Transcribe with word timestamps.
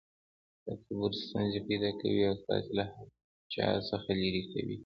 تکبر 0.65 1.11
ستونزي 1.21 1.59
پیدا 1.67 1.89
کوي 1.99 2.21
او 2.29 2.35
تاسي 2.45 2.71
له 2.77 2.83
هر 2.93 3.05
چا 3.53 3.67
څخه 3.89 4.09
ليري 4.21 4.43
کوي. 4.51 4.75